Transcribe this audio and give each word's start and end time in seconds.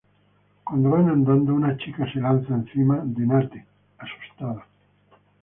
Cuando 0.63 0.89
van 0.89 1.09
andando, 1.09 1.53
una 1.53 1.77
chica 1.77 2.11
se 2.11 2.19
lanza 2.19 2.55
encima 2.55 3.03
de 3.05 3.23
Nate, 3.23 3.67
asustada. 3.99 4.65